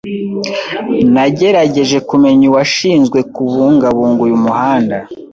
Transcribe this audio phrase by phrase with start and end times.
[1.13, 4.97] Nagerageje kumenya uwashinzwe kubungabunga uyu muhanda.